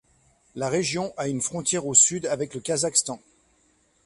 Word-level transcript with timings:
La 0.55 0.67
région 0.67 1.13
a 1.15 1.27
une 1.27 1.43
frontière 1.43 1.85
au 1.85 1.93
sud 1.93 2.25
avec 2.25 2.55
le 2.55 2.59
Kazakhstan. 2.59 3.21